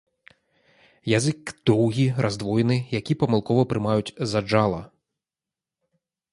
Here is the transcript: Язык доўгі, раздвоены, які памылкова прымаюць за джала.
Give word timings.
Язык 1.17 1.51
доўгі, 1.71 2.07
раздвоены, 2.27 2.77
які 2.99 3.13
памылкова 3.25 3.69
прымаюць 3.75 4.15
за 4.35 4.39
джала. 4.49 4.81